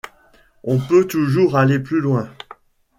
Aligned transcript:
On 0.63 0.79
peut 0.79 1.05
toujours 1.05 1.57
aller 1.57 1.77
plus 1.77 2.01
loin. 2.01 2.27